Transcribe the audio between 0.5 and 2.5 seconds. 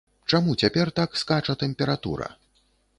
цяпер так скача тэмпература?